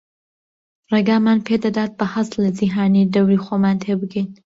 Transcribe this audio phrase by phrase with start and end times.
[0.91, 4.29] ڕێگامان پێدەدات بە هەست لە جیهانی دەوری خۆمان تێبگەین